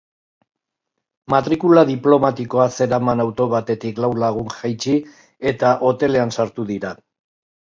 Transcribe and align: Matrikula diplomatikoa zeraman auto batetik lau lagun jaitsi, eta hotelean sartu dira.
Matrikula 1.33 1.83
diplomatikoa 1.89 2.65
zeraman 2.77 3.21
auto 3.25 3.47
batetik 3.53 4.01
lau 4.07 4.11
lagun 4.25 4.51
jaitsi, 4.55 4.97
eta 5.53 5.77
hotelean 5.91 6.35
sartu 6.39 6.67
dira. 6.73 6.97